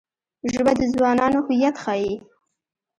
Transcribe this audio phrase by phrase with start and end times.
[0.53, 2.13] ژبه د ځوانانو هویت ښيي